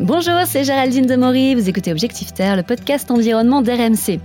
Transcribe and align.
Bonjour, 0.00 0.34
c'est 0.46 0.62
Géraldine 0.62 1.06
Demory, 1.06 1.56
vous 1.56 1.68
écoutez 1.68 1.90
Objectif 1.90 2.32
Terre, 2.32 2.54
le 2.54 2.62
podcast 2.62 3.10
environnement 3.10 3.62
d'RMC. 3.62 4.20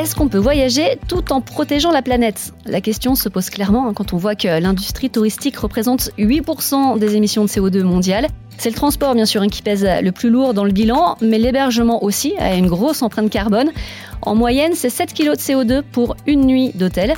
Est-ce 0.00 0.16
qu'on 0.16 0.26
peut 0.26 0.38
voyager 0.38 0.98
tout 1.06 1.32
en 1.32 1.40
protégeant 1.40 1.92
la 1.92 2.02
planète? 2.02 2.52
La 2.66 2.80
question 2.80 3.14
se 3.14 3.28
pose 3.28 3.50
clairement 3.50 3.86
hein, 3.86 3.92
quand 3.94 4.14
on 4.14 4.16
voit 4.16 4.34
que 4.34 4.48
l'industrie 4.60 5.10
touristique 5.10 5.58
représente 5.58 6.10
8% 6.18 6.98
des 6.98 7.14
émissions 7.14 7.44
de 7.44 7.48
CO2 7.48 7.82
mondiales. 7.82 8.26
C'est 8.58 8.70
le 8.70 8.74
transport 8.74 9.14
bien 9.14 9.26
sûr 9.26 9.42
hein, 9.42 9.48
qui 9.48 9.62
pèse 9.62 9.86
le 10.02 10.10
plus 10.10 10.28
lourd 10.28 10.52
dans 10.52 10.64
le 10.64 10.72
bilan, 10.72 11.18
mais 11.20 11.38
l'hébergement 11.38 12.02
aussi 12.02 12.34
a 12.40 12.56
une 12.56 12.66
grosse 12.66 13.02
empreinte 13.02 13.30
carbone. 13.30 13.70
En 14.22 14.34
moyenne, 14.34 14.72
c'est 14.74 14.90
7 14.90 15.14
kg 15.14 15.30
de 15.30 15.36
CO2 15.36 15.82
pour 15.82 16.16
une 16.26 16.46
nuit 16.46 16.72
d'hôtel. 16.74 17.14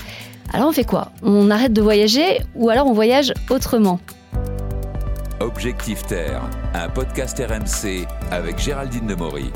Alors 0.53 0.69
on 0.69 0.73
fait 0.73 0.85
quoi? 0.85 1.11
On 1.23 1.51
arrête 1.51 1.73
de 1.73 1.81
voyager 1.81 2.43
ou 2.55 2.69
alors 2.69 2.87
on 2.87 2.93
voyage 2.93 3.33
autrement? 3.49 3.99
Objectif 5.43 6.07
Terre, 6.07 6.49
un 6.73 6.89
podcast 6.89 7.37
RMC 7.37 8.07
avec 8.31 8.61
Géraldine 8.61 9.09
Demory. 9.09 9.51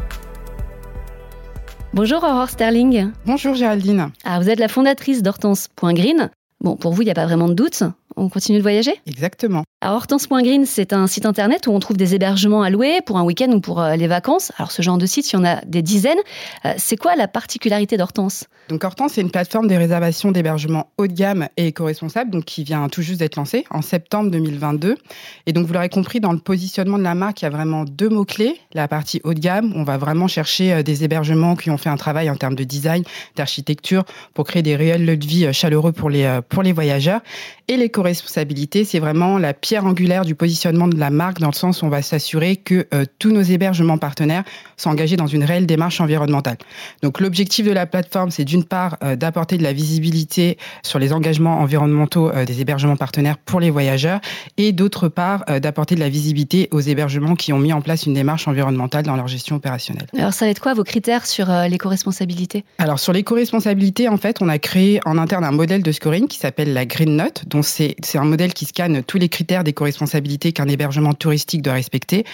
Bonjour 1.95 2.25
Aurore 2.25 2.51
Sterling. 2.51 3.13
Bonjour 3.25 3.55
Géraldine. 3.55 4.11
Ah, 4.25 4.41
vous 4.41 4.51
êtes 4.51 4.59
la 4.59 4.67
fondatrice 4.67 5.23
d'Hortense.green. 5.23 6.31
Bon, 6.61 6.77
pour 6.77 6.93
vous, 6.93 7.03
il 7.03 7.05
n'y 7.05 7.13
a 7.13 7.15
pas 7.15 7.27
vraiment 7.27 7.49
de 7.49 7.55
doute. 7.55 7.85
On 8.19 8.31
continue 8.31 8.59
de 8.59 8.63
voyager? 8.63 8.95
Exactement. 9.07 9.65
Alors, 9.83 9.97
Hortense.green, 9.97 10.65
c'est 10.65 10.95
un 10.95 11.07
site 11.07 11.27
internet 11.27 11.67
où 11.67 11.71
on 11.71 11.79
trouve 11.81 11.99
des 11.99 12.15
hébergements 12.15 12.63
à 12.63 12.71
louer 12.71 13.01
pour 13.05 13.19
un 13.19 13.25
week-end 13.25 13.53
ou 13.53 13.61
pour 13.61 13.79
euh, 13.79 13.95
les 13.95 14.07
vacances. 14.07 14.53
Alors, 14.57 14.73
ce 14.73 14.81
genre 14.81 14.97
de 14.97 15.05
site, 15.05 15.31
il 15.31 15.37
y 15.37 15.39
en 15.39 15.45
a 15.45 15.61
des 15.67 15.83
dizaines. 15.83 16.19
Euh, 16.65 16.73
c'est 16.79 16.97
quoi 16.97 17.15
la 17.15 17.29
particularité 17.29 17.99
d'Hortense? 17.99 18.47
Donc, 18.71 18.85
Hortense, 18.85 19.13
c'est 19.13 19.21
une 19.21 19.31
plateforme 19.31 19.69
de 19.69 19.75
réservation 19.75 20.33
d'hébergement 20.33 20.91
haut 20.97 21.07
de 21.07 21.13
gamme 21.13 21.49
et 21.59 21.67
éco-responsable, 21.67 22.31
donc 22.31 22.47
qui 22.47 22.65
vient 22.65 22.89
tout 22.89 23.03
juste 23.03 23.21
d'être 23.21 23.37
lancée 23.37 23.67
en 23.71 23.83
septembre 23.83 24.31
2022. 24.31 24.97
Et 25.45 25.53
donc, 25.53 25.67
vous 25.67 25.75
l'aurez 25.75 25.91
compris, 25.91 26.19
dans 26.19 26.33
le 26.33 26.39
positionnement 26.39 26.97
de 26.97 27.05
la 27.05 27.15
marque, 27.15 27.43
il 27.43 27.45
y 27.45 27.49
a 27.49 27.51
vraiment 27.51 27.85
deux 27.85 28.09
mots-clés. 28.09 28.59
La 28.73 28.89
partie 28.89 29.21
haut 29.25 29.35
de 29.35 29.41
gamme, 29.41 29.75
on 29.77 29.85
va 29.85 29.99
vraiment 29.99 30.27
chercher 30.27 30.73
euh, 30.73 30.83
des 30.83 31.05
hébergements 31.05 31.55
qui 31.55 31.71
ont 31.71 31.77
fait 31.77 31.91
un 31.91 31.99
travail 31.99 32.31
en 32.31 32.37
termes 32.37 32.57
de 32.57 32.65
design, 32.65 33.05
d'architecture, 33.37 34.05
pour 34.33 34.47
créer 34.47 34.63
des 34.63 34.75
réels 34.75 35.05
lieux 35.05 35.19
de 35.19 35.27
vie 35.27 35.53
chaleureux 35.53 35.93
pour 35.93 36.09
les, 36.09 36.41
pour 36.49 36.63
les 36.63 36.73
voyageurs. 36.73 37.21
Et 37.69 37.77
l'éco-responsabilité, 38.07 38.85
c'est 38.85 38.99
vraiment 38.99 39.39
la 39.39 39.53
pierre 39.53 39.85
angulaire 39.85 40.25
du 40.25 40.35
positionnement 40.35 40.89
de 40.89 40.97
la 40.97 41.11
marque 41.11 41.41
dans 41.41 41.49
le 41.49 41.55
sens 41.55 41.83
où 41.83 41.87
on 41.87 41.89
va 41.89 42.03
s'assurer 42.03 42.57
que 42.57 42.87
euh, 42.95 43.05
tous 43.19 43.33
nos 43.33 43.43
hébergements 43.43 43.99
partenaires 43.99 44.45
sont 44.77 44.91
engagés 44.91 45.17
dans 45.17 45.27
une 45.27 45.45
réelle 45.45 45.67
démarche 45.67 46.01
environnementale. 46.01 46.57
Donc 47.03 47.21
l'objectif 47.21 47.67
de 47.67 47.73
la 47.73 47.87
plateforme, 47.87 48.31
c'est 48.31 48.45
d'une 48.45 48.65
part 48.65 48.97
euh, 49.03 49.17
d'apporter 49.17 49.59
de 49.59 49.63
la 49.63 49.73
visibilité 49.73 50.57
sur 50.83 50.99
les 50.99 51.13
engagements 51.13 51.59
environnementaux 51.59 52.31
euh, 52.31 52.45
des 52.45 52.61
hébergements 52.61 52.97
partenaires 52.97 53.39
pour 53.39 53.61
les 53.61 53.71
voyageurs 53.71 54.21
et 54.57 54.73
d'autre 54.73 55.09
part 55.09 55.45
d'apporter 55.61 55.95
de 55.95 56.01
la 56.01 56.09
visibilité 56.09 56.69
aux 56.71 56.81
hébergements 56.81 57.35
qui 57.35 57.53
ont 57.53 57.59
mis 57.59 57.73
en 57.73 57.81
place 57.81 58.07
une 58.07 58.15
démarche 58.15 58.47
environnementale 58.49 59.05
dans 59.05 59.17
leur 59.17 59.29
gestion 59.29 59.57
opérationnelle. 59.57 60.07
Alors 60.17 60.33
ça 60.33 60.45
va 60.45 60.51
être 60.51 60.61
quoi 60.61 60.75
vos 60.75 60.85
critères 60.85 61.27
sur 61.27 61.49
l'éco-responsabilité? 61.69 62.65
Alors 62.79 62.99
sur 62.99 63.13
l'éco-responsabilité, 63.13 64.09
en 64.09 64.17
fait, 64.17 64.41
on 64.41 64.49
a 64.49 64.59
créé 64.59 65.01
en 65.05 65.19
interne 65.19 65.45
un 65.45 65.53
modèle 65.53 65.83
de 65.83 65.93
scoring 65.93 66.29
qui 66.29 66.39
s'appelle 66.39 66.73
la 66.73 66.87
Green 66.87 67.17
Note 67.17 67.45
c'est 67.63 67.96
un 68.15 68.25
modèle 68.25 68.55
qui 68.55 68.65
scanne 68.65 69.03
tous 69.03 69.19
les 69.19 69.29
critères 69.29 69.65
d'éco-responsabilité 69.65 70.53
qu'un 70.53 70.69
hébergement 70.69 71.13
touristique 71.15 71.63
doit 71.63 71.75
respecter 71.75 72.25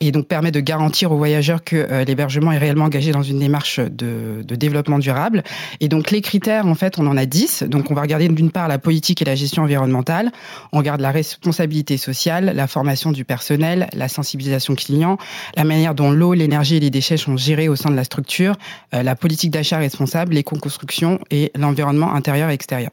et 0.00 0.12
donc 0.12 0.26
permet 0.26 0.50
de 0.50 0.60
garantir 0.60 1.12
aux 1.12 1.16
voyageurs 1.16 1.64
que 1.64 1.76
euh, 1.76 2.04
l'hébergement 2.04 2.52
est 2.52 2.58
réellement 2.58 2.84
engagé 2.84 3.12
dans 3.12 3.22
une 3.22 3.38
démarche 3.38 3.80
de, 3.80 4.42
développement 4.42 4.98
durable. 4.98 5.42
Et 5.80 5.88
donc 5.88 6.10
les 6.10 6.20
critères, 6.20 6.66
en 6.66 6.74
fait, 6.74 6.98
on 6.98 7.06
en 7.06 7.16
a 7.16 7.26
10. 7.26 7.64
Donc 7.64 7.90
on 7.90 7.94
va 7.94 8.02
regarder 8.02 8.28
d'une 8.28 8.50
part 8.50 8.68
la 8.68 8.78
politique 8.78 9.22
et 9.22 9.24
la 9.24 9.34
gestion 9.34 9.62
environnementale, 9.62 10.30
on 10.72 10.78
regarde 10.78 11.00
la 11.00 11.10
responsabilité 11.10 11.96
sociale, 11.96 12.52
la 12.54 12.66
formation 12.66 13.12
du 13.12 13.24
personnel, 13.24 13.88
la 13.94 14.08
sensibilisation 14.08 14.74
client, 14.74 15.18
la 15.56 15.64
manière 15.64 15.94
dont 15.94 16.10
l'eau, 16.10 16.34
l'énergie 16.34 16.76
et 16.76 16.80
les 16.80 16.90
déchets 16.90 17.16
sont 17.16 17.36
gérés 17.36 17.68
au 17.68 17.76
sein 17.76 17.90
de 17.90 17.96
la 17.96 18.04
structure, 18.04 18.56
euh, 18.94 19.02
la 19.02 19.16
politique 19.16 19.50
d'achat 19.50 19.78
responsable, 19.78 20.34
l'éco-construction 20.34 21.18
et 21.30 21.50
l'environnement 21.56 22.14
intérieur 22.14 22.50
et 22.50 22.54
extérieur. 22.54 22.90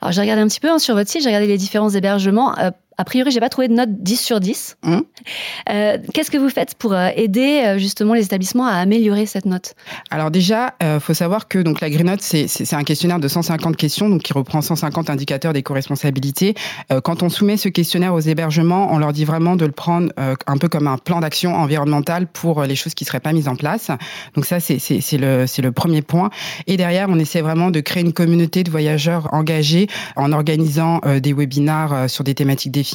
Alors 0.00 0.12
j'ai 0.12 0.20
regardé 0.20 0.42
un 0.42 0.48
petit 0.48 0.60
peu 0.60 0.70
hein, 0.70 0.78
sur 0.78 0.94
votre 0.94 1.10
site, 1.10 1.22
j'ai 1.22 1.28
regardé 1.28 1.46
les 1.46 1.58
différents 1.58 1.90
hébergements. 1.90 2.58
Euh, 2.58 2.70
a 2.98 3.04
priori, 3.04 3.30
j'ai 3.30 3.40
pas 3.40 3.50
trouvé 3.50 3.68
de 3.68 3.74
note 3.74 3.90
10 3.90 4.16
sur 4.16 4.40
10. 4.40 4.78
Hum. 4.84 5.02
Euh, 5.68 5.98
qu'est-ce 6.14 6.30
que 6.30 6.38
vous 6.38 6.48
faites 6.48 6.76
pour 6.76 6.94
euh, 6.94 7.10
aider 7.14 7.62
euh, 7.64 7.78
justement 7.78 8.14
les 8.14 8.24
établissements 8.24 8.66
à 8.66 8.76
améliorer 8.76 9.26
cette 9.26 9.44
note? 9.44 9.74
Alors 10.10 10.30
déjà, 10.30 10.74
il 10.80 11.00
faut 11.00 11.14
savoir 11.14 11.48
que 11.48 11.58
donc 11.58 11.80
la 11.80 11.90
Green 11.90 12.06
Note, 12.06 12.22
c'est 12.22 12.74
un 12.74 12.84
questionnaire 12.84 13.18
de 13.18 13.28
150 13.28 13.76
questions, 13.76 14.08
donc 14.08 14.22
qui 14.22 14.32
reprend 14.32 14.62
150 14.62 15.10
indicateurs 15.10 15.52
d'éco-responsabilité. 15.52 16.54
quand 17.02 17.22
on 17.22 17.28
soumet 17.28 17.56
ce 17.56 17.68
questionnaire 17.68 18.14
aux 18.14 18.20
hébergements, 18.20 18.88
on 18.92 18.98
leur 18.98 19.12
dit 19.12 19.24
vraiment 19.24 19.56
de 19.56 19.66
le 19.66 19.72
prendre 19.72 20.12
un 20.16 20.58
peu 20.58 20.68
comme 20.68 20.86
un 20.86 20.98
plan 20.98 21.20
d'action 21.20 21.54
environnemental 21.54 22.26
pour 22.26 22.62
les 22.62 22.76
choses 22.76 22.94
qui 22.94 23.04
seraient 23.04 23.20
pas 23.20 23.32
mises 23.32 23.48
en 23.48 23.56
place. 23.56 23.90
Donc 24.34 24.46
ça, 24.46 24.60
c'est 24.60 24.78
le, 25.18 25.46
le 25.62 25.72
premier 25.72 26.02
point. 26.02 26.30
Et 26.66 26.76
derrière, 26.76 27.08
on 27.10 27.18
essaie 27.18 27.40
vraiment 27.40 27.70
de 27.70 27.80
créer 27.80 28.02
une 28.02 28.12
communauté 28.12 28.62
de 28.62 28.70
voyageurs 28.70 29.28
engagés 29.32 29.88
en 30.14 30.32
organisant 30.32 31.00
des 31.20 31.32
webinars 31.32 32.08
sur 32.08 32.24
des 32.24 32.34
thématiques 32.34 32.72
définies 32.72 32.85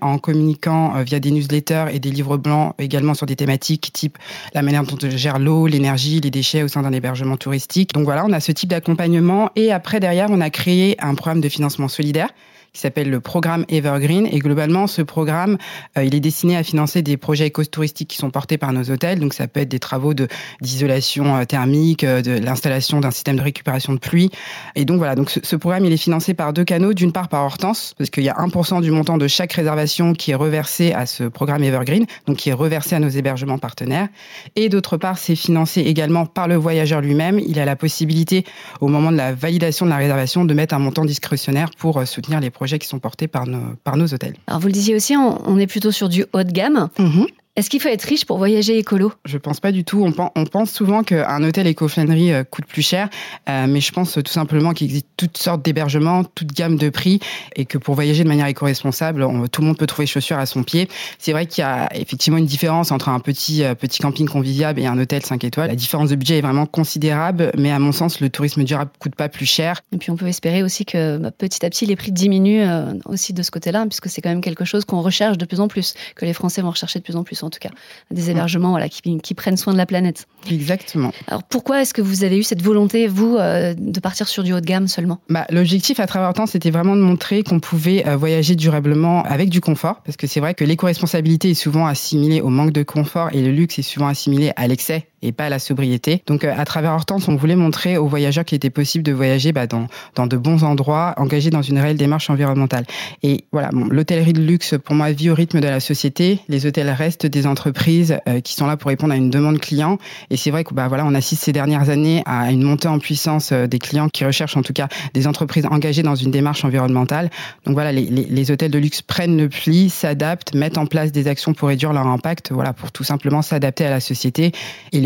en 0.00 0.18
communiquant 0.18 0.96
euh, 0.96 1.02
via 1.02 1.20
des 1.20 1.30
newsletters 1.30 1.86
et 1.92 1.98
des 1.98 2.10
livres 2.10 2.36
blancs 2.36 2.74
également 2.78 3.14
sur 3.14 3.26
des 3.26 3.36
thématiques 3.36 3.92
type 3.92 4.18
la 4.54 4.62
manière 4.62 4.84
dont 4.84 4.96
on 5.02 5.10
gère 5.10 5.38
l'eau, 5.38 5.66
l'énergie, 5.66 6.20
les 6.20 6.30
déchets 6.30 6.62
au 6.62 6.68
sein 6.68 6.82
d'un 6.82 6.92
hébergement 6.92 7.36
touristique. 7.36 7.92
Donc 7.94 8.04
voilà, 8.04 8.24
on 8.24 8.32
a 8.32 8.40
ce 8.40 8.52
type 8.52 8.70
d'accompagnement 8.70 9.50
et 9.56 9.72
après 9.72 10.00
derrière, 10.00 10.28
on 10.30 10.40
a 10.40 10.50
créé 10.50 10.96
un 11.00 11.14
programme 11.14 11.40
de 11.40 11.48
financement 11.48 11.88
solidaire 11.88 12.30
qui 12.72 12.80
s'appelle 12.80 13.10
le 13.10 13.20
programme 13.20 13.64
Evergreen. 13.68 14.26
Et 14.30 14.38
globalement, 14.38 14.86
ce 14.86 15.02
programme, 15.02 15.58
euh, 15.98 16.04
il 16.04 16.14
est 16.14 16.20
destiné 16.20 16.56
à 16.56 16.62
financer 16.62 17.02
des 17.02 17.16
projets 17.16 17.46
éco-touristiques 17.46 18.08
qui 18.08 18.16
sont 18.16 18.30
portés 18.30 18.58
par 18.58 18.72
nos 18.72 18.90
hôtels. 18.90 19.18
Donc 19.18 19.34
ça 19.34 19.48
peut 19.48 19.60
être 19.60 19.68
des 19.68 19.80
travaux 19.80 20.14
de 20.14 20.28
d'isolation 20.60 21.36
euh, 21.36 21.44
thermique, 21.44 22.04
euh, 22.04 22.22
de 22.22 22.32
l'installation 22.32 23.00
d'un 23.00 23.10
système 23.10 23.36
de 23.36 23.42
récupération 23.42 23.92
de 23.92 23.98
pluie. 23.98 24.30
Et 24.76 24.84
donc 24.84 24.98
voilà, 24.98 25.16
donc 25.16 25.30
ce, 25.30 25.56
programme, 25.56 25.84
il 25.84 25.92
est 25.92 25.96
financé 25.96 26.34
par 26.34 26.52
deux 26.52 26.64
canaux. 26.64 26.92
D'une 26.94 27.12
part 27.12 27.28
par 27.28 27.44
Hortense, 27.44 27.94
parce 27.98 28.10
qu'il 28.10 28.24
y 28.24 28.28
a 28.28 28.34
1% 28.34 28.82
du 28.82 28.90
montant 28.90 29.18
de 29.18 29.26
chaque 29.26 29.52
réservation 29.52 30.12
qui 30.12 30.30
est 30.30 30.36
reversé 30.36 30.92
à 30.92 31.06
ce 31.06 31.24
programme 31.24 31.62
Evergreen, 31.62 32.06
donc 32.26 32.36
qui 32.36 32.50
est 32.50 32.54
reversé 32.54 32.94
à 32.94 33.00
nos 33.00 33.08
hébergements 33.08 33.58
partenaires. 33.58 34.08
Et 34.56 34.68
d'autre 34.68 34.96
part, 34.96 35.18
c'est 35.18 35.36
financé 35.36 35.80
également 35.80 36.26
par 36.26 36.46
le 36.48 36.56
voyageur 36.56 37.00
lui-même. 37.00 37.40
Il 37.40 37.58
a 37.58 37.64
la 37.64 37.76
possibilité, 37.76 38.44
au 38.80 38.88
moment 38.88 39.10
de 39.10 39.16
la 39.16 39.32
validation 39.32 39.86
de 39.86 39.90
la 39.90 39.96
réservation, 39.96 40.44
de 40.44 40.54
mettre 40.54 40.74
un 40.74 40.78
montant 40.78 41.04
discrétionnaire 41.04 41.70
pour 41.76 42.06
soutenir 42.06 42.40
les 42.40 42.50
projets 42.50 42.59
projets 42.60 42.78
qui 42.78 42.86
sont 42.86 42.98
portés 42.98 43.26
par 43.26 43.46
nos, 43.46 43.74
par 43.84 43.96
nos 43.96 44.04
hôtels. 44.08 44.34
Alors 44.46 44.60
vous 44.60 44.66
le 44.66 44.74
disiez 44.74 44.94
aussi, 44.94 45.16
on, 45.16 45.58
est 45.58 45.66
plutôt 45.66 45.92
sur 45.92 46.10
du 46.10 46.26
haut 46.34 46.42
de 46.42 46.52
gamme. 46.52 46.90
Mhm. 46.98 47.26
Est-ce 47.60 47.68
qu'il 47.68 47.82
faut 47.82 47.90
être 47.90 48.04
riche 48.04 48.24
pour 48.24 48.38
voyager 48.38 48.78
écolo? 48.78 49.12
Je 49.26 49.36
pense 49.36 49.60
pas 49.60 49.70
du 49.70 49.84
tout. 49.84 50.02
On, 50.02 50.44
pense 50.46 50.70
souvent 50.70 51.02
qu'un 51.02 51.44
hôtel 51.44 51.66
éco-friendly 51.66 52.32
euh, 52.32 52.42
coûte 52.42 52.64
plus 52.64 52.80
cher, 52.80 53.10
euh, 53.50 53.66
mais 53.68 53.82
je 53.82 53.92
pense 53.92 54.14
tout 54.14 54.32
simplement 54.32 54.72
qu'il 54.72 54.86
existe 54.86 55.08
toutes 55.18 55.36
sortes 55.36 55.62
d'hébergements, 55.62 56.24
toute 56.24 56.54
gamme 56.54 56.78
de 56.78 56.88
prix, 56.88 57.20
et 57.56 57.66
que 57.66 57.76
pour 57.76 57.94
voyager 57.94 58.24
de 58.24 58.28
manière 58.28 58.46
éco-responsable, 58.46 59.26
tout 59.52 59.60
le 59.60 59.66
monde 59.66 59.76
peut 59.76 59.86
trouver 59.86 60.06
chaussures 60.06 60.38
à 60.38 60.46
son 60.46 60.62
pied. 60.62 60.88
C'est 61.18 61.32
vrai 61.32 61.44
qu'il 61.44 61.60
y 61.60 61.66
a 61.66 61.94
effectivement 61.94 62.38
une 62.38 62.46
différence 62.46 62.92
entre 62.92 63.10
un 63.10 63.20
petit 63.20 63.62
euh, 63.62 63.74
petit 63.74 63.98
camping 63.98 64.26
convivial 64.26 64.78
et 64.78 64.86
un 64.86 64.98
hôtel 64.98 65.22
5 65.22 65.44
étoiles. 65.44 65.68
La 65.68 65.76
différence 65.76 66.08
de 66.08 66.16
budget 66.16 66.38
est 66.38 66.40
vraiment 66.40 66.64
considérable, 66.64 67.52
mais 67.58 67.72
à 67.72 67.78
mon 67.78 67.92
sens, 67.92 68.20
le 68.20 68.30
tourisme 68.30 68.64
durable 68.64 68.90
coûte 69.00 69.16
pas 69.16 69.28
plus 69.28 69.44
cher. 69.44 69.82
Et 69.92 69.98
puis 69.98 70.10
on 70.10 70.16
peut 70.16 70.28
espérer 70.28 70.62
aussi 70.62 70.86
que 70.86 71.18
bah, 71.18 71.30
petit 71.30 71.66
à 71.66 71.68
petit 71.68 71.84
les 71.84 71.96
prix 71.96 72.10
diminuent 72.10 72.66
aussi 73.04 73.34
de 73.34 73.42
ce 73.42 73.50
côté-là, 73.50 73.84
puisque 73.84 74.08
c'est 74.08 74.22
quand 74.22 74.30
même 74.30 74.40
quelque 74.40 74.64
chose 74.64 74.86
qu'on 74.86 75.02
recherche 75.02 75.36
de 75.36 75.44
plus 75.44 75.60
en 75.60 75.68
plus, 75.68 75.92
que 76.16 76.24
les 76.24 76.32
Français 76.32 76.62
vont 76.62 76.70
rechercher 76.70 77.00
de 77.00 77.04
plus 77.04 77.16
en 77.16 77.22
plus 77.22 77.42
en 77.42 77.49
tout 77.50 77.58
cas, 77.60 77.70
des 78.10 78.30
hébergements 78.30 78.70
voilà, 78.70 78.88
qui, 78.88 79.18
qui, 79.18 79.34
prennent 79.34 79.56
soin 79.56 79.72
de 79.72 79.78
la 79.78 79.86
planète. 79.86 80.26
Exactement. 80.50 81.12
Alors 81.26 81.42
pourquoi 81.42 81.82
est-ce 81.82 81.94
que 81.94 82.02
vous 82.02 82.24
avez 82.24 82.38
eu 82.38 82.42
cette 82.42 82.62
volonté, 82.62 83.06
vous, 83.06 83.36
euh, 83.36 83.74
de 83.76 84.00
partir 84.00 84.28
sur 84.28 84.42
du 84.42 84.52
haut 84.52 84.60
de 84.60 84.66
gamme 84.66 84.88
seulement? 84.88 85.20
Bah, 85.28 85.46
L'objectif 85.50 86.00
à 86.00 86.06
travers 86.06 86.28
le 86.28 86.34
temps, 86.34 86.46
c'était 86.46 86.70
vraiment 86.70 86.96
de 86.96 87.02
montrer 87.02 87.42
qu'on 87.42 87.60
pouvait 87.60 88.06
euh, 88.06 88.16
voyager 88.16 88.54
durablement 88.54 89.22
avec 89.24 89.50
du 89.50 89.60
confort, 89.60 90.02
parce 90.04 90.16
que 90.16 90.26
c'est 90.26 90.40
vrai 90.40 90.54
que 90.54 90.64
l'éco-responsabilité 90.64 91.50
est 91.50 91.54
souvent 91.54 91.86
assimilée 91.86 92.40
au 92.40 92.48
manque 92.48 92.72
de 92.72 92.82
confort 92.82 93.28
et 93.32 93.42
le 93.42 93.52
luxe 93.52 93.78
est 93.78 93.82
souvent 93.82 94.08
assimilé 94.08 94.52
à 94.56 94.66
l'excès 94.66 95.09
et 95.22 95.32
pas 95.32 95.46
à 95.46 95.48
la 95.48 95.58
sobriété. 95.58 96.22
Donc 96.26 96.44
euh, 96.44 96.52
à 96.56 96.64
travers 96.64 96.92
Hortense, 96.92 97.28
on 97.28 97.36
voulait 97.36 97.56
montrer 97.56 97.98
aux 97.98 98.06
voyageurs 98.06 98.44
qu'il 98.44 98.56
était 98.56 98.70
possible 98.70 99.04
de 99.04 99.12
voyager 99.12 99.52
bah, 99.52 99.66
dans, 99.66 99.86
dans 100.14 100.26
de 100.26 100.36
bons 100.36 100.64
endroits, 100.64 101.14
engagés 101.16 101.50
dans 101.50 101.62
une 101.62 101.78
réelle 101.78 101.96
démarche 101.96 102.30
environnementale. 102.30 102.84
Et 103.22 103.44
voilà, 103.52 103.70
l'hôtellerie 103.72 104.32
de 104.32 104.40
luxe, 104.40 104.74
pour 104.82 104.94
moi, 104.94 105.12
vit 105.12 105.30
au 105.30 105.34
rythme 105.34 105.60
de 105.60 105.68
la 105.68 105.80
société. 105.80 106.40
Les 106.48 106.66
hôtels 106.66 106.90
restent 106.90 107.26
des 107.26 107.46
entreprises 107.46 108.18
euh, 108.28 108.40
qui 108.40 108.54
sont 108.54 108.66
là 108.66 108.76
pour 108.76 108.88
répondre 108.88 109.12
à 109.12 109.16
une 109.16 109.30
demande 109.30 109.58
client. 109.58 109.98
Et 110.30 110.36
c'est 110.36 110.50
vrai 110.50 110.64
que 110.64 110.74
bah, 110.74 110.88
voilà, 110.88 111.04
on 111.04 111.14
assiste 111.14 111.44
ces 111.44 111.52
dernières 111.52 111.90
années 111.90 112.22
à 112.26 112.50
une 112.50 112.62
montée 112.62 112.88
en 112.88 112.98
puissance 112.98 113.52
euh, 113.52 113.66
des 113.66 113.78
clients 113.78 114.08
qui 114.08 114.24
recherchent 114.24 114.56
en 114.56 114.62
tout 114.62 114.72
cas 114.72 114.88
des 115.14 115.26
entreprises 115.26 115.66
engagées 115.66 116.02
dans 116.02 116.14
une 116.14 116.30
démarche 116.30 116.64
environnementale. 116.64 117.30
Donc 117.64 117.74
voilà, 117.74 117.92
les, 117.92 118.04
les, 118.04 118.50
hôtels 118.50 118.70
de 118.70 118.78
luxe 118.78 119.02
prennent 119.02 119.36
le 119.36 119.48
pli, 119.48 119.90
s'adaptent, 119.90 120.54
mettent 120.54 120.78
en 120.78 120.86
place 120.86 121.12
des 121.12 121.28
actions 121.28 121.52
pour 121.52 121.68
réduire 121.68 121.92
leur 121.92 122.06
impact, 122.06 122.52
voilà, 122.52 122.72
pour 122.72 122.92
tout 122.92 123.04
simplement 123.04 123.42
s'adapter 123.42 123.84
à 123.84 123.90
la 123.90 124.00
société. 124.00 124.52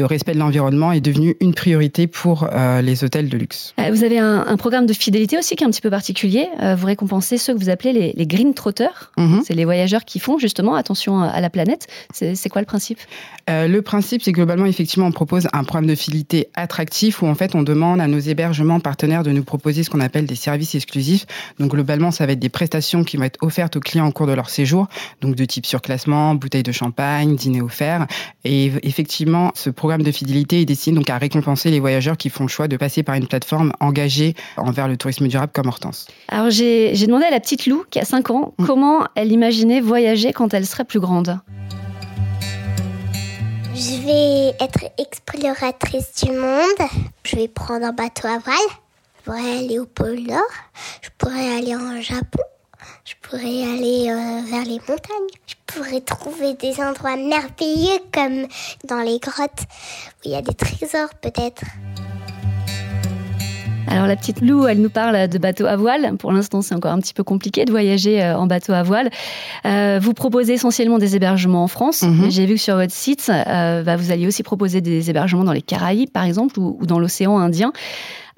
Respect 0.06 0.34
de 0.34 0.38
l'environnement 0.38 0.92
est 0.92 1.00
devenu 1.00 1.36
une 1.40 1.54
priorité 1.54 2.06
pour 2.06 2.48
les 2.82 3.04
hôtels 3.04 3.28
de 3.28 3.36
luxe. 3.36 3.74
Vous 3.92 4.04
avez 4.04 4.18
un, 4.18 4.56
programme 4.56 4.86
de 4.86 4.92
fidélité 4.92 5.38
aussi 5.38 5.56
qui 5.56 5.64
est 5.64 5.66
un 5.66 5.70
petit 5.70 5.80
peu 5.80 5.90
particulier. 5.90 6.48
Vous 6.76 6.86
récompensez 6.86 7.38
ceux 7.38 7.54
que 7.54 7.58
vous 7.58 7.68
appelez 7.68 8.12
les, 8.14 8.26
green 8.26 8.54
trotters. 8.54 9.12
Mhm. 9.16 9.42
C'est 9.44 9.54
les 9.54 9.64
voyageurs 9.64 10.04
qui 10.04 10.18
font 10.18 10.38
justement 10.38 10.74
attention 10.74 11.20
à 11.20 11.40
la 11.40 11.50
planète. 11.50 11.86
C'est 12.12 12.48
quoi 12.48 12.60
le 12.60 12.66
principe? 12.66 12.98
Le 13.48 13.80
principe, 13.80 14.22
c'est 14.22 14.32
globalement, 14.32 14.66
effectivement, 14.66 15.06
on 15.06 15.12
propose 15.12 15.48
un 15.52 15.64
programme 15.64 15.86
de 15.86 15.94
fidélité 15.94 16.48
attractif 16.54 17.22
où 17.22 17.26
en 17.26 17.34
fait 17.34 17.54
on 17.54 17.62
demande 17.62 18.00
à 18.00 18.06
nos 18.06 18.18
hébergements 18.18 18.80
partenaires 18.80 19.22
de 19.22 19.30
nous 19.30 19.44
proposer 19.44 19.82
ce 19.82 19.90
qu'on 19.90 20.00
appelle 20.00 20.26
des 20.26 20.34
services 20.34 20.74
exclusifs. 20.74 21.26
Donc 21.58 21.70
globalement, 21.70 22.10
ça 22.10 22.26
va 22.26 22.32
être 22.32 22.38
des 22.38 22.48
prestations 22.48 23.04
qui 23.04 23.16
vont 23.16 23.24
être 23.24 23.38
offertes 23.42 23.76
aux 23.76 23.80
clients 23.80 24.08
au 24.08 24.12
cours 24.12 24.26
de 24.26 24.32
leur 24.32 24.50
séjour, 24.50 24.88
donc 25.20 25.34
de 25.34 25.44
type 25.44 25.66
surclassement, 25.66 26.34
bouteille 26.34 26.62
de 26.62 26.72
champagne, 26.72 27.36
dîner 27.36 27.62
offert. 27.62 28.06
Et 28.44 28.72
effectivement, 28.82 29.52
ce 29.54 29.70
programme 29.70 29.93
de 30.02 30.12
fidélité 30.12 30.60
est 30.60 30.64
destiné 30.64 30.96
donc 30.96 31.08
à 31.10 31.18
récompenser 31.18 31.70
les 31.70 31.80
voyageurs 31.80 32.16
qui 32.16 32.30
font 32.30 32.44
le 32.44 32.48
choix 32.48 32.68
de 32.68 32.76
passer 32.76 33.02
par 33.02 33.14
une 33.14 33.26
plateforme 33.26 33.72
engagée 33.80 34.34
envers 34.56 34.88
le 34.88 34.96
tourisme 34.96 35.28
durable 35.28 35.52
comme 35.54 35.68
Hortense. 35.68 36.06
Alors 36.28 36.50
j'ai 36.50 36.92
demandé 37.06 37.24
à 37.26 37.30
la 37.30 37.40
petite 37.40 37.66
Lou, 37.66 37.84
qui 37.90 37.98
a 37.98 38.04
5 38.04 38.30
ans, 38.30 38.54
mm. 38.58 38.66
comment 38.66 39.06
elle 39.14 39.32
imaginait 39.32 39.80
voyager 39.80 40.32
quand 40.32 40.54
elle 40.54 40.66
serait 40.66 40.84
plus 40.84 41.00
grande. 41.00 41.38
Je 43.74 44.06
vais 44.06 44.54
être 44.64 44.84
exploratrice 44.98 46.24
du 46.24 46.30
monde. 46.30 46.88
Je 47.24 47.34
vais 47.34 47.48
prendre 47.48 47.84
un 47.84 47.92
bateau 47.92 48.28
à 48.28 48.38
voile. 48.38 48.56
Je 49.18 49.24
pourrais 49.24 49.58
aller 49.58 49.78
au 49.80 49.86
pôle 49.86 50.20
Nord. 50.20 50.42
Je 51.02 51.08
pourrais 51.18 51.58
aller 51.58 51.74
en 51.74 52.00
Japon. 52.00 52.42
Je 53.04 53.12
pourrais 53.20 53.62
aller 53.62 54.06
euh, 54.08 54.40
vers 54.50 54.64
les 54.64 54.80
montagnes. 54.88 55.28
Je 55.46 55.54
pourrais 55.66 56.00
trouver 56.00 56.54
des 56.54 56.80
endroits 56.80 57.16
merveilleux 57.16 57.98
comme 58.10 58.46
dans 58.88 59.00
les 59.00 59.18
grottes 59.18 59.60
où 59.60 60.20
il 60.24 60.30
y 60.30 60.34
a 60.34 60.40
des 60.40 60.54
trésors 60.54 61.10
peut-être. 61.20 61.64
Alors 63.88 64.06
la 64.06 64.16
petite 64.16 64.40
Lou, 64.40 64.66
elle 64.66 64.80
nous 64.80 64.88
parle 64.88 65.28
de 65.28 65.38
bateau 65.38 65.66
à 65.66 65.76
voile. 65.76 66.16
Pour 66.16 66.32
l'instant, 66.32 66.62
c'est 66.62 66.74
encore 66.74 66.92
un 66.92 66.98
petit 66.98 67.12
peu 67.12 67.22
compliqué 67.24 67.66
de 67.66 67.70
voyager 67.70 68.22
euh, 68.22 68.38
en 68.38 68.46
bateau 68.46 68.72
à 68.72 68.82
voile. 68.82 69.10
Euh, 69.66 69.98
vous 70.02 70.14
proposez 70.14 70.54
essentiellement 70.54 70.98
des 70.98 71.14
hébergements 71.14 71.62
en 71.62 71.68
France. 71.68 72.02
Mhm. 72.02 72.30
J'ai 72.30 72.46
vu 72.46 72.54
que 72.54 72.60
sur 72.60 72.76
votre 72.76 72.92
site, 72.92 73.30
euh, 73.30 73.82
bah, 73.82 73.96
vous 73.96 74.10
alliez 74.12 74.26
aussi 74.26 74.42
proposer 74.42 74.80
des 74.80 75.10
hébergements 75.10 75.44
dans 75.44 75.52
les 75.52 75.62
Caraïbes, 75.62 76.10
par 76.10 76.24
exemple, 76.24 76.58
ou 76.58 76.86
dans 76.86 76.98
l'océan 76.98 77.38
Indien 77.38 77.72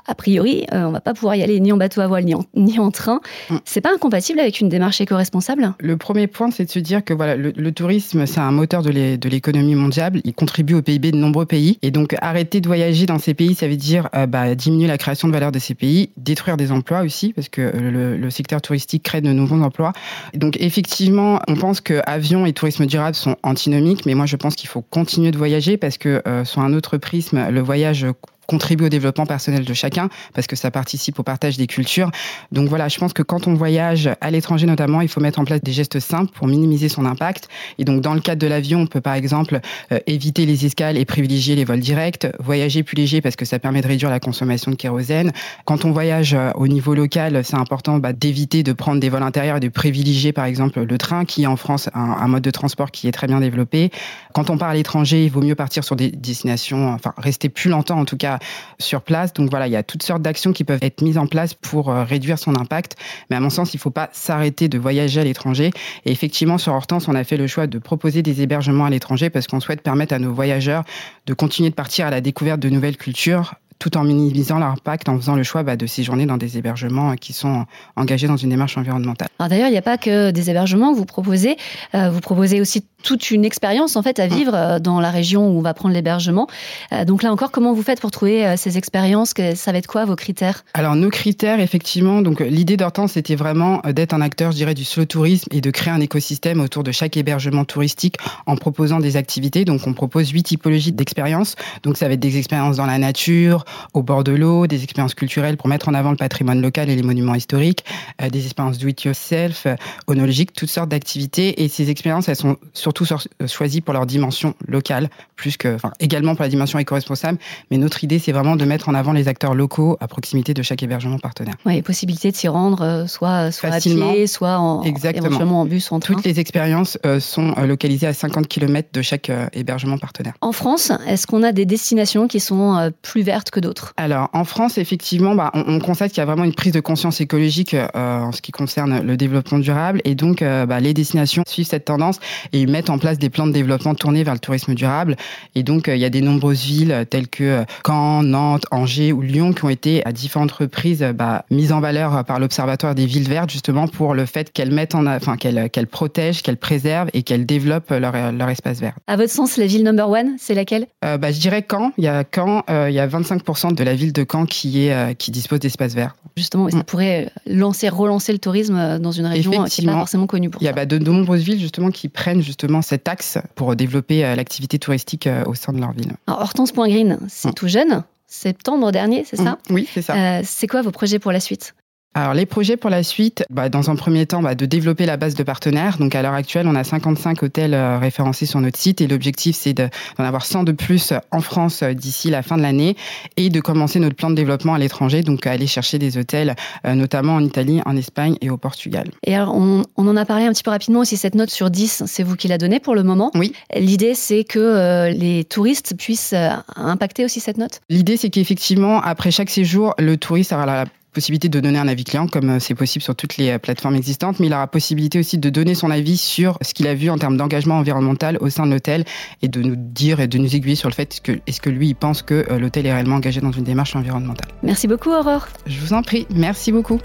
a 0.09 0.15
priori, 0.15 0.67
euh, 0.73 0.85
on 0.85 0.91
va 0.91 1.01
pas 1.01 1.15
pouvoir 1.15 1.37
y 1.37 1.43
aller 1.43 1.61
ni 1.61 1.73
en 1.73 1.77
bateau 1.77 2.01
à 2.01 2.07
voile 2.07 2.25
ni 2.25 2.35
en, 2.35 2.45
ni 2.55 2.79
en 2.79 2.91
train. 2.91 3.21
Mm. 3.51 3.57
C'est 3.65 3.81
pas 3.81 3.93
incompatible 3.93 4.41
avec 4.41 4.61
une 4.61 4.69
démarche 4.69 5.01
éco-responsable? 5.01 5.75
Le 5.81 5.97
premier 5.97 6.27
point, 6.27 6.51
c'est 6.51 6.65
de 6.65 6.71
se 6.71 6.79
dire 6.79 7.05
que 7.05 7.15
voilà, 7.15 7.37
le, 7.37 7.73
tourisme, 7.73 8.27
c'est 8.27 8.41
un 8.41 8.53
moteur 8.53 8.83
de 8.83 8.91
l'économie 9.29 9.75
mondiale. 9.75 10.21
Il 10.25 10.35
contribue 10.35 10.75
au 10.75 10.83
PIB 10.83 11.13
de 11.13 11.17
nombreux 11.17 11.47
pays. 11.47 11.79
Et 11.83 11.91
donc, 11.91 12.15
arrêter 12.21 12.61
de 12.61 12.67
voyager 12.67 13.07
dans 13.07 13.19
ces 13.19 13.35
pays, 13.35 13.55
ça 13.55 13.69
veut 13.69 13.77
dire 13.77 14.09
euh, 14.15 14.27
bah, 14.27 14.55
diminuer 14.55 14.87
la 14.87 14.99
création 14.99 15.29
de 15.29 15.33
valeur 15.33 15.53
de 15.53 15.59
ces 15.59 15.75
pays, 15.75 16.11
détruire 16.17 16.57
des 16.57 16.73
emplois 16.73 17.01
aussi, 17.01 17.33
parce 17.33 17.49
que 17.49 17.61
le, 17.61 18.17
le 18.17 18.31
secteur 18.31 18.63
touristique 18.63 19.03
crée 19.03 19.21
de 19.21 19.33
nouveaux 19.33 19.61
emplois. 19.61 19.93
Donc, 20.35 20.57
effectivement, 20.61 21.41
on 21.49 21.57
pense 21.57 21.81
que 21.81 22.01
avion 22.07 22.47
et 22.47 22.53
tourisme 22.53 22.87
durable 22.87 23.17
sont 23.17 23.37
antinomiques, 23.43 24.07
mais 24.07 24.15
moi, 24.15 24.27
je 24.27 24.37
pense 24.37 24.55
qu'il 24.55 24.69
faut 24.69 24.83
continuer 24.83 25.31
de 25.31 25.39
voyager 25.39 25.77
parce 25.77 25.99
que, 25.99 26.23
euh, 26.27 26.45
sur 26.45 26.63
un 26.63 26.73
autre 26.73 26.97
prisme, 26.97 27.51
le 27.51 27.61
voyage 27.61 28.07
contribue 28.47 28.87
au 28.87 28.89
développement 28.89 29.27
personnel 29.27 29.65
de 29.65 29.75
chacun 29.75 30.09
parce 30.35 30.47
que 30.47 30.57
ça 30.57 30.71
participe 30.71 31.19
au 31.19 31.23
partage 31.23 31.57
des 31.57 31.67
cultures. 31.67 32.11
Donc 32.53 32.69
voilà, 32.69 32.89
je 32.89 32.99
pense 32.99 33.13
que 33.13 33.23
quand 33.23 33.47
on 33.47 33.55
voyage 33.55 34.11
à 34.21 34.31
l'étranger 34.31 34.67
notamment, 34.67 35.01
il 35.01 35.09
faut 35.09 35.21
mettre 35.21 35.39
en 35.39 35.45
place 35.45 35.63
des 35.63 35.73
gestes 35.73 36.01
simples 36.01 36.33
pour 36.33 36.47
minimiser 36.47 36.89
son 36.89 37.05
impact. 37.05 37.49
Et 37.79 37.85
donc 37.85 38.01
dans 38.01 38.15
le 38.15 38.21
cadre 38.21 38.41
de 38.41 38.47
l'avion, 38.47 38.81
on 38.81 38.87
peut 38.87 39.01
par 39.01 39.15
exemple 39.15 39.61
euh, 39.93 39.99
éviter 40.07 40.47
les 40.47 40.67
escales 40.67 40.97
et 40.97 41.05
privilégier 41.05 41.55
les 41.55 41.65
vols 41.65 41.81
directs, 41.81 42.27
voyager 42.39 42.83
plus 42.83 42.97
léger 42.97 43.21
parce 43.21 43.37
que 43.37 43.45
ça 43.45 43.59
permet 43.59 43.81
de 43.81 43.89
réduire 43.89 44.11
la 44.11 44.21
consommation 44.21 44.71
de 44.71 44.77
kérosène. 44.77 45.33
Quand 45.65 45.85
on 45.85 45.93
voyage 45.93 46.35
euh, 46.35 46.51
au 46.55 46.69
niveau 46.69 46.95
local, 46.95 47.43
c'est 47.45 47.57
important 47.57 47.99
bah, 47.99 48.13
d'éviter 48.13 48.63
de 48.63 48.73
prendre 48.73 49.01
des 49.01 49.09
vols 49.09 49.23
intérieurs 49.23 49.57
et 49.57 49.61
de 49.61 49.69
privilégier 49.69 50.33
par 50.33 50.45
exemple 50.45 50.83
le 50.83 50.99
train 50.99 51.25
qui 51.25 51.43
est 51.45 51.47
en 51.47 51.57
France 51.57 51.89
un, 51.95 52.01
un 52.01 52.29
mode 52.29 52.43
de 52.43 52.51
transport 52.51 52.91
qui 52.91 53.09
est 53.09 53.13
très 53.13 53.27
bien 53.27 53.41
développé. 53.41 53.91
Quand 54.33 54.51
on 54.51 54.59
part 54.59 54.69
à 54.69 54.75
l'étranger, 54.75 55.25
il 55.25 55.31
vaut 55.31 55.43
mieux 55.43 55.55
partir 55.55 55.85
sur 55.85 55.97
des 55.97 56.11
destinations, 56.11 56.93
enfin 56.93 57.13
rester 57.17 57.49
plus 57.49 57.71
longtemps 57.71 57.99
en 57.99 58.05
tout 58.05 58.17
cas 58.17 58.36
sur 58.79 59.03
place. 59.03 59.33
Donc 59.33 59.51
voilà, 59.51 59.67
il 59.67 59.73
y 59.73 59.77
a 59.77 59.83
toutes 59.83 60.03
sortes 60.03 60.23
d'actions 60.23 60.53
qui 60.53 60.65
peuvent 60.65 60.83
être 60.83 61.03
mises 61.03 61.19
en 61.19 61.27
place 61.27 61.55
pour 61.55 61.91
euh, 61.91 62.05
réduire 62.05 62.39
son 62.39 62.57
impact. 62.57 62.97
Mais 63.31 63.37
à 63.37 63.41
mon 63.41 63.51
sens, 63.51 63.75
il 63.75 63.77
ne 63.77 63.81
faut 63.81 63.91
pas 63.91 64.09
s'arrêter 64.13 64.69
de 64.69 64.79
voyager 64.79 65.21
à 65.21 65.25
l'étranger. 65.25 65.71
Et 66.05 66.13
effectivement, 66.13 66.59
sur 66.59 66.73
Hortense, 66.73 67.09
on 67.09 67.15
a 67.15 67.25
fait 67.25 67.37
le 67.37 67.47
choix 67.47 67.67
de 67.67 67.79
proposer 67.79 68.23
des 68.23 68.43
hébergements 68.43 68.85
à 68.85 68.91
l'étranger 68.91 69.31
parce 69.31 69.47
qu'on 69.47 69.61
souhaite 69.61 69.83
permettre 69.83 70.15
à 70.15 70.19
nos 70.19 70.33
voyageurs 70.33 70.85
de 71.27 71.35
continuer 71.35 71.71
de 71.71 71.75
partir 71.75 72.07
à 72.07 72.11
la 72.11 72.21
découverte 72.21 72.61
de 72.61 72.69
nouvelles 72.69 72.97
cultures 72.97 73.55
tout 73.79 73.97
en 73.97 74.05
minimisant 74.05 74.59
leur 74.59 74.69
impact 74.69 75.09
en 75.09 75.17
faisant 75.17 75.35
le 75.35 75.43
choix 75.43 75.63
bah, 75.63 75.77
de 75.77 75.87
séjourner 75.87 76.27
dans 76.27 76.37
des 76.37 76.59
hébergements 76.59 77.15
qui 77.17 77.33
sont 77.33 77.67
engagés 77.97 78.27
dans 78.27 78.37
une 78.37 78.51
démarche 78.51 78.77
environnementale. 78.79 79.29
D'ailleurs, 79.39 79.69
il 79.69 79.73
n'y 79.73 79.79
a 79.79 79.83
pas 79.83 79.99
que 79.99 80.31
des 80.31 80.51
hébergements 80.51 80.93
que 80.93 80.99
vous 80.99 81.05
proposez, 81.05 81.57
euh, 81.95 82.11
vous 82.11 82.21
proposez 82.21 82.61
aussi 82.61 82.85
toute 83.03 83.31
une 83.31 83.45
expérience 83.45 83.95
en 83.95 84.03
fait 84.03 84.19
à 84.19 84.27
vivre 84.27 84.55
euh, 84.55 84.79
dans 84.79 84.99
la 84.99 85.11
région 85.11 85.47
où 85.49 85.59
on 85.59 85.61
va 85.61 85.75
prendre 85.75 85.95
l'hébergement. 85.95 86.49
Euh, 86.93 87.05
donc 87.05 87.23
là 87.23 87.31
encore, 87.31 87.51
comment 87.51 87.75
vous 87.75 87.83
faites 87.83 88.01
pour 88.01 88.11
trouver 88.11 88.57
ces 88.57 88.79
expériences? 88.79 89.35
Ça 89.55 89.73
va 89.73 89.79
être 89.79 89.87
quoi 89.87 90.05
vos 90.07 90.17
critères? 90.17 90.65
Alors 90.75 90.97
nos 90.97 91.11
critères, 91.11 91.61
effectivement, 91.61 92.23
donc 92.23 92.41
l'idée 92.41 92.77
d'Hortense, 92.77 93.13
c'était 93.13 93.37
vraiment 93.37 93.83
d'être 93.93 94.15
un 94.15 94.21
acteur, 94.23 94.53
je 94.53 94.57
dirais, 94.57 94.75
du 94.75 94.85
slow 94.85 95.05
tourisme 95.05 95.49
et 95.51 95.61
de 95.61 95.71
créer 95.71 95.93
un 95.93 96.01
écosystème 96.01 96.61
autour 96.61 96.83
de 96.83 96.93
chaque 96.93 97.17
hébergement 97.17 97.65
touristique 97.65 98.17
en 98.47 98.57
proposant 98.57 99.01
des 99.01 99.17
activités. 99.17 99.65
Donc 99.65 99.87
on 99.87 99.93
propose 99.93 100.31
huit 100.31 100.45
typologies 100.45 100.93
d'expériences. 100.93 101.57
Donc 101.83 101.99
ça 101.99 102.09
va 102.09 102.15
être 102.15 102.21
des 102.21 102.39
expériences 102.39 102.77
dans 102.77 102.87
la 102.87 102.99
nature, 102.99 103.66
au 103.95 104.03
bord 104.03 104.25
de 104.25 104.33
l'eau, 104.33 104.67
des 104.67 104.83
expériences 104.83 105.15
culturelles 105.15 105.57
pour 105.57 105.69
mettre 105.69 105.89
en 105.89 105.95
avant 105.95 106.11
le 106.11 106.17
patrimoine 106.17 106.61
local 106.61 106.91
et 106.91 106.97
les 106.97 107.03
monuments 107.03 107.35
historiques, 107.35 107.85
euh, 108.23 108.31
des 108.31 108.45
expériences 108.45 108.79
do 108.79 108.89
it 108.89 109.03
yourself, 109.05 109.67
euh, 109.67 109.77
onologiques, 110.07 110.53
toutes 110.53 110.71
sortes 110.71 110.89
d'activités. 110.89 111.63
Et 111.63 111.69
ces 111.69 111.91
expériences, 111.91 112.29
elles 112.29 112.37
sont 112.37 112.57
surtout 112.73 113.05
euh, 113.11 113.47
choisies 113.47 113.81
pour 113.81 113.95
leur 113.95 114.07
dimension 114.07 114.55
locale, 114.67 115.09
plus 115.37 115.57
que, 115.57 115.75
enfin, 115.75 115.93
également 116.01 116.35
pour 116.35 116.43
la 116.43 116.49
dimension 116.49 116.79
éco-responsable. 116.79 117.39
Mais 117.71 117.79
notre 117.79 118.05
idée, 118.05 118.19
c'est 118.19 118.33
vraiment 118.33 118.57
de 118.57 118.65
mettre 118.65 118.89
en 118.89 118.95
avant 118.95 119.13
les 119.13 119.29
acteurs 119.29 119.55
locaux 119.55 119.97
à 120.01 120.09
proximité 120.09 120.55
de 120.55 120.63
chaque 120.63 120.83
hébergement 120.83 121.19
partenaire. 121.19 121.55
Oui, 121.65 121.83
possibilité 121.83 122.31
de 122.31 122.37
s'y 122.37 122.49
rendre, 122.49 123.05
soit, 123.09 123.51
soit 123.53 123.71
à 123.71 123.81
pied, 123.81 124.27
soit 124.27 124.59
en, 124.59 124.83
éventuellement 124.83 125.61
en 125.61 125.67
bus, 125.67 125.91
en 125.93 126.01
train. 126.01 126.15
Toutes 126.15 126.25
les 126.25 126.41
expériences 126.41 126.99
sont 127.21 127.55
localisées 127.63 128.07
à 128.07 128.13
50 128.13 128.49
km 128.49 128.89
de 128.93 129.03
chaque 129.03 129.31
hébergement 129.53 129.99
partenaire. 129.99 130.35
En 130.41 130.53
France, 130.53 130.93
est-ce 131.07 131.27
qu'on 131.27 131.43
a 131.43 131.53
des 131.53 131.67
destinations 131.67 132.29
qui 132.29 132.41
sont 132.41 132.93
plus 133.03 133.23
vertes 133.23 133.51
que 133.51 133.56
d'autres 133.61 133.93
Alors, 133.97 134.29
en 134.33 134.45
France, 134.45 134.79
effectivement, 134.79 135.35
bah, 135.35 135.51
on, 135.55 135.79
constate 135.79 136.11
qu'il 136.11 136.19
y 136.19 136.23
a 136.23 136.27
vraiment 136.27 136.45
une 136.45 136.55
prise 136.55 136.73
de 136.73 136.81
conscience 136.81 137.21
écologique 137.21 137.75
euh, 137.75 137.89
en 137.95 138.33
ce 138.33 138.43
qui 138.43 138.53
concerne 138.53 139.01
le 139.01 139.17
développement 139.17 139.59
durable. 139.59 140.01
Et 140.05 140.15
donc, 140.15 140.43
euh, 140.43 140.67
bah, 140.67 140.81
les 140.81 140.95
destinations 140.95 141.43
suivent 141.47 141.67
cette 141.67 141.85
tendance 141.85 142.19
et 142.53 142.67
mettent 142.67 142.91
en 142.91 142.99
place 142.99 143.19
des 143.19 143.31
plans 143.31 143.47
de 143.47 143.53
développement 143.53 143.95
tournés 143.95 144.25
vers 144.25 144.35
le 144.35 144.41
tourisme 144.41 144.75
durable. 144.75 145.17
Et 145.55 145.63
donc, 145.63 145.89
euh, 145.89 145.97
il 145.97 146.01
y 146.01 146.05
a 146.05 146.11
des 146.11 146.21
nombreuses 146.21 146.65
villes 146.65 147.07
telles 147.11 147.29
que 147.29 147.65
Caen, 147.87 148.23
Nantes, 148.23 148.67
Angers 148.71 149.13
ou 149.13 149.23
Lyon 149.23 149.53
qui 149.53 149.65
ont 149.65 149.69
été 149.69 150.05
à 150.07 150.13
différentes 150.13 150.53
reprises 150.53 151.05
bah, 151.15 151.45
mises 151.51 151.73
en 151.73 151.81
valeur 151.81 152.25
par 152.25 152.39
l'Observatoire 152.39 152.95
des 152.95 153.07
villes 153.07 153.29
vertes, 153.29 153.51
justement 153.51 153.89
pour 153.89 154.15
le 154.15 154.27
fait 154.27 154.53
qu'elles 154.53 154.73
mettent 154.73 154.95
en, 154.95 155.07
enfin, 155.07 155.37
qu'elles 155.37 155.71
qu'elles 155.71 155.87
protègent, 155.87 156.43
qu'elles 156.43 156.57
préservent 156.57 157.09
et 157.13 157.23
qu'elles 157.23 157.47
développent 157.47 157.91
leur, 157.91 158.33
leur 158.33 158.49
espace 158.49 158.81
vert. 158.81 158.95
À 159.07 159.17
votre 159.17 159.33
sens, 159.33 159.57
la 159.57 159.67
ville 159.67 159.85
number 159.85 160.09
one, 160.09 160.37
c'est 160.39 160.55
laquelle? 160.55 160.87
Bah, 161.03 161.31
Je 161.31 161.41
dirais 161.41 161.65
Caen. 161.69 161.93
Il 161.99 162.05
y 162.05 162.09
a 162.09 162.25
Caen, 162.35 162.63
il 162.69 162.95
y 162.95 162.99
a 162.99 163.07
25 163.07 163.43
de 163.47 163.85
la 163.85 163.95
ville 163.95 164.13
de 164.13 164.27
Caen 164.31 164.45
qui, 164.45 164.87
est, 164.87 164.93
euh, 164.93 165.15
qui 165.15 165.31
dispose 165.31 165.61
d'espaces 165.61 165.95
verts. 165.95 166.17
Justement, 166.37 166.69
ça 166.69 166.79
mm. 166.79 166.85
pourrait 166.85 167.33
lancer, 167.47 167.89
relancer 167.89 168.33
le 168.33 168.39
tourisme 168.39 168.77
euh, 168.77 168.99
dans 168.99 169.13
une 169.13 169.27
région 169.27 169.65
qui 169.65 169.83
n'est 169.85 169.93
pas 169.93 169.99
forcément 169.99 170.27
connue 170.27 170.51
pour 170.51 170.61
Il 170.63 170.65
y 170.65 170.69
a 170.69 170.73
bah, 170.73 170.85
de, 170.87 170.99
nombreuses 170.99 171.43
villes 171.43 171.61
justement 171.61 171.91
qui 171.91 172.09
prennent 172.09 172.43
justement 172.43 172.83
cet 172.83 173.09
axe 173.09 173.39
pour 173.55 173.77
développer 173.77 174.25
euh, 174.25 174.35
l'activité 174.35 174.79
touristique 174.79 175.29
au 175.47 175.55
sein 175.55 175.73
de 175.73 175.79
leur 175.79 175.93
ville. 175.93 176.13
Hortense.green, 176.27 177.19
c'est 177.29 177.51
mm. 177.51 177.55
tout 177.55 177.69
jeune 177.69 178.05
septembre 178.27 178.91
dernier, 178.91 179.25
c'est 179.25 179.37
ça? 179.37 179.59
Mm. 179.71 179.75
Oui, 179.75 179.89
c'est 179.93 180.03
ça. 180.03 180.43
c'est 180.43 180.67
quoi 180.67 180.83
vos 180.83 180.91
projets 180.91 181.19
pour 181.19 181.33
la 181.33 181.41
suite? 181.41 181.75
Alors 182.17 182.33
les 182.33 182.47
projets 182.47 182.79
pour 182.79 182.89
la 182.89 183.03
suite, 183.03 183.45
bah, 183.51 183.69
dans 183.69 183.91
un 183.91 183.95
premier 183.95 184.25
temps, 184.25 184.41
bah, 184.41 184.55
de 184.55 184.65
développer 184.65 185.05
la 185.05 185.19
base 185.19 185.35
de 185.35 185.43
partenaires. 185.43 185.99
Donc 185.99 186.15
à 186.15 186.23
l'heure 186.23 186.33
actuelle, 186.33 186.67
on 186.67 186.75
a 186.75 186.83
55 186.83 187.43
hôtels 187.43 187.75
euh, 187.75 187.99
référencés 187.99 188.47
sur 188.47 188.59
notre 188.63 188.79
site 188.79 189.03
et 189.03 189.07
l'objectif 189.07 189.55
c'est 189.55 189.75
d'en 189.75 189.91
avoir 190.25 190.47
100 190.47 190.65
de 190.65 190.73
plus 190.73 191.13
en 191.31 191.43
France 191.43 191.83
euh, 191.83 191.93
d'ici 191.93 192.31
la 192.31 192.43
fin 192.43 192.57
de 192.57 192.63
l'année 192.63 192.97
et 193.37 193.51
de 193.51 193.61
commencer 193.61 194.01
notre 194.01 194.17
plan 194.17 194.31
de 194.31 194.35
développement 194.35 194.73
à 194.73 194.79
l'étranger, 194.79 195.23
donc 195.23 195.47
à 195.47 195.51
aller 195.51 195.67
chercher 195.67 195.99
des 195.99 196.17
hôtels, 196.17 196.57
euh, 196.87 196.95
notamment 196.95 197.35
en 197.35 197.45
Italie, 197.45 197.83
en 197.85 197.95
Espagne 197.95 198.37
et 198.41 198.49
au 198.49 198.57
Portugal. 198.57 199.11
Et 199.27 199.35
alors 199.35 199.55
on, 199.55 199.83
on, 199.99 200.09
en 200.09 200.17
a 200.17 200.25
parlé 200.25 200.47
un 200.47 200.53
petit 200.53 200.63
peu 200.63 200.71
rapidement 200.71 201.01
aussi, 201.01 201.19
cette 201.19 201.35
note 201.35 201.51
sur 201.51 201.69
10, 201.69 202.05
c'est 202.07 202.23
vous 202.23 202.37
qui 202.37 202.49
la 202.49 202.57
donnez 202.57 202.81
pour 202.81 202.95
le 202.95 203.03
moment. 203.03 203.31
Oui. 203.35 203.53
L'idée 203.77 204.15
c'est 204.15 204.45
que 204.45 205.13
les 205.13 205.45
touristes 205.45 205.95
puissent 205.99 206.35
impacter 206.77 207.27
aussi 207.27 207.41
cette 207.41 207.59
note? 207.59 207.83
L'idée 207.91 208.17
c'est 208.17 208.31
qu'effectivement, 208.31 209.03
après 209.03 209.31
chaque 209.31 209.51
séjour, 209.51 209.93
le 209.99 210.17
touriste 210.17 210.55
aura 210.55 210.65
la 210.65 210.87
possibilité 211.17 211.49
de 211.49 211.61
donner 211.61 211.79
un 211.79 211.89
avis 211.89 212.05
client, 212.05 212.27
comme 212.27 212.61
c'est 212.61 212.75
possible 212.75 213.03
sur 213.03 213.17
toutes 213.17 213.39
les 213.39 213.59
plateformes 213.59 213.95
existantes, 213.95 214.39
mais 214.39 214.49
il 214.49 214.53
aura 214.53 214.67
possibilité 214.67 215.19
aussi 215.19 215.39
de 215.39 215.49
donner 215.49 215.75
son 215.75 215.91
avis 215.91 216.19
sur 216.19 216.59
ce 216.61 216.75
qu'il 216.75 216.87
a 216.87 216.95
vu 216.95 217.09
en 217.09 217.17
termes 217.17 217.39
d'engagement 217.39 217.79
environnemental 217.79 218.37
au 218.43 218.51
sein 218.51 218.67
de 218.67 218.73
l'hôtel 218.73 219.07
et 219.41 219.49
de 219.49 219.63
nous 219.63 219.77
dire 219.77 220.21
et 220.21 220.27
de 220.27 220.37
nous 220.37 220.55
aiguiller 220.55 220.75
sur 220.75 220.91
le 220.91 220.95
fait 220.95 221.21
que 221.23 221.33
est-ce 221.47 221.63
que 221.63 221.71
lui 221.71 221.89
il 221.89 221.95
pense 221.95 222.21
que 222.21 222.45
l'hôtel 222.59 222.85
est 222.85 222.93
réellement 222.93 223.17
engagé 223.17 223.41
dans 223.41 223.51
une 223.51 223.65
démarche 223.65 223.97
environnementale. 223.97 224.49
Merci 224.63 224.89
beaucoup 224.89 225.11
Aurore. 225.11 225.49
Je 225.67 225.81
vous 225.81 225.95
en 225.95 226.03
prie, 226.03 226.27
merci 226.35 226.71
beaucoup. 226.71 227.01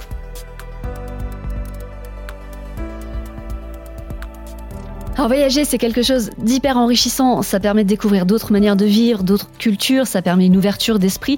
Alors 5.21 5.29
voyager, 5.29 5.65
c'est 5.65 5.77
quelque 5.77 6.01
chose 6.01 6.31
d'hyper 6.39 6.77
enrichissant. 6.77 7.43
Ça 7.43 7.59
permet 7.59 7.83
de 7.83 7.89
découvrir 7.89 8.25
d'autres 8.25 8.51
manières 8.51 8.75
de 8.75 8.85
vivre, 8.85 9.21
d'autres 9.21 9.51
cultures, 9.59 10.07
ça 10.07 10.23
permet 10.23 10.47
une 10.47 10.57
ouverture 10.57 10.97
d'esprit. 10.97 11.35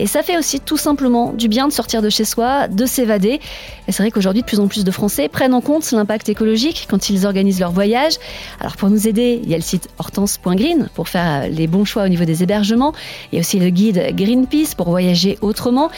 Et 0.00 0.08
ça 0.08 0.24
fait 0.24 0.36
aussi 0.36 0.58
tout 0.58 0.76
simplement 0.76 1.32
du 1.32 1.46
bien 1.46 1.68
de 1.68 1.72
sortir 1.72 2.02
de 2.02 2.10
chez 2.10 2.24
soi, 2.24 2.66
de 2.66 2.86
s'évader. 2.86 3.38
Et 3.86 3.92
c'est 3.92 4.02
vrai 4.02 4.10
qu'aujourd'hui, 4.10 4.42
de 4.42 4.46
plus 4.46 4.58
en 4.58 4.66
plus 4.66 4.82
de 4.82 4.90
Français 4.90 5.28
prennent 5.28 5.54
en 5.54 5.60
compte 5.60 5.88
l'impact 5.92 6.28
écologique 6.28 6.88
quand 6.90 7.08
ils 7.08 7.24
organisent 7.24 7.60
leur 7.60 7.70
voyage. 7.70 8.14
Alors 8.58 8.76
pour 8.76 8.90
nous 8.90 9.06
aider, 9.06 9.40
il 9.44 9.48
y 9.48 9.54
a 9.54 9.58
le 9.58 9.62
site 9.62 9.88
hortense.green 10.00 10.88
pour 10.94 11.08
faire 11.08 11.48
les 11.48 11.68
bons 11.68 11.84
choix 11.84 12.02
au 12.02 12.08
niveau 12.08 12.24
des 12.24 12.42
hébergements. 12.42 12.94
Il 13.30 13.36
y 13.36 13.38
a 13.38 13.42
aussi 13.42 13.60
le 13.60 13.70
guide 13.70 14.12
Greenpeace 14.16 14.74
pour 14.76 14.90
voyager 14.90 15.38
autrement. 15.40 15.88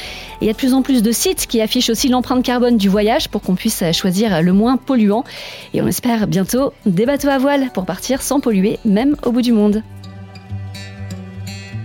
Et 0.42 0.44
il 0.44 0.46
y 0.48 0.50
a 0.50 0.52
de 0.52 0.58
plus 0.58 0.74
en 0.74 0.82
plus 0.82 1.02
de 1.02 1.12
sites 1.12 1.46
qui 1.46 1.62
affichent 1.62 1.88
aussi 1.88 2.08
l'empreinte 2.08 2.44
carbone 2.44 2.76
du 2.76 2.90
voyage 2.90 3.30
pour 3.30 3.40
qu'on 3.40 3.54
puisse 3.54 3.82
choisir 3.92 4.42
le 4.42 4.52
moins 4.52 4.76
polluant. 4.76 5.24
Et 5.72 5.80
on 5.80 5.86
espère 5.86 6.26
bientôt 6.26 6.74
débattre 6.84 7.21
à 7.28 7.38
voile 7.38 7.70
pour 7.72 7.84
partir 7.84 8.22
sans 8.22 8.40
polluer, 8.40 8.78
même 8.84 9.16
au 9.24 9.32
bout 9.32 9.42
du 9.42 9.52
monde. 9.52 9.82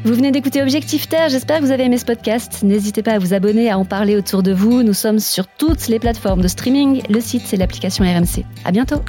Vous 0.04 0.14
venez 0.14 0.32
d'écouter 0.32 0.62
Objectif 0.62 1.10
Terre, 1.10 1.30
j'espère 1.30 1.60
que 1.60 1.66
vous 1.66 1.72
avez 1.72 1.84
aimé 1.84 1.98
ce 1.98 2.06
podcast. 2.06 2.64
N'hésitez 2.64 3.04
pas 3.04 3.14
à 3.14 3.20
vous 3.20 3.34
abonner, 3.34 3.70
à 3.70 3.78
en 3.78 3.84
parler 3.84 4.16
autour 4.16 4.42
de 4.42 4.54
vous. 4.54 4.84
Nous 4.84 4.94
sommes 4.94 5.20
sur 5.20 5.48
toutes 5.48 5.88
les 5.88 6.00
plateformes 6.00 6.42
de 6.42 6.48
streaming, 6.48 7.02
le 7.10 7.20
site 7.20 7.44
c'est 7.46 7.58
l'application 7.58 8.06
RMC. 8.06 8.46
À 8.64 8.72
bientôt! 8.72 9.02